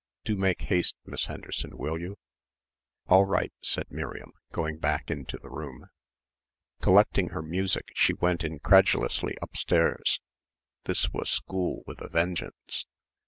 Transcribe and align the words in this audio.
Do 0.23 0.35
make 0.35 0.61
haste, 0.63 0.95
Miss 1.05 1.25
Henderson, 1.25 1.77
will 1.77 1.99
you?" 1.99 2.17
"All 3.05 3.25
right," 3.25 3.53
said 3.61 3.91
Miriam, 3.91 4.31
going 4.51 4.79
back 4.79 5.11
into 5.11 5.37
the 5.37 5.51
room. 5.51 5.91
Collecting 6.81 7.27
her 7.29 7.43
music 7.43 7.89
she 7.93 8.13
went 8.15 8.43
incredulously 8.43 9.37
upstairs. 9.43 10.19
This 10.85 11.11
was 11.13 11.29
school 11.29 11.83
with 11.85 12.01
a 12.01 12.09
vengeance. 12.09 12.87